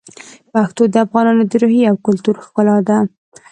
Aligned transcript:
پښتو 0.53 0.83
د 0.93 0.95
افغانانو 1.05 1.43
د 1.51 1.53
روحیې 1.61 1.85
او 1.91 1.95
کلتور 2.05 2.35
ښکلا 2.45 2.77
ده. 2.87 2.97